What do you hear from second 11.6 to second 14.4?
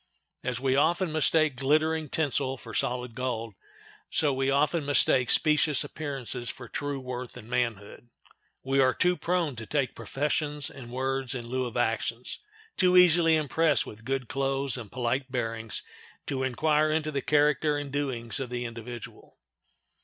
of actions; too easily impressed with good